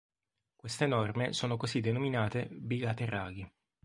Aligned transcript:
Queste 0.55 0.87
norme 0.87 1.31
sono 1.31 1.57
così 1.57 1.79
denominate 1.79 2.47
"bilaterali". 2.49 3.47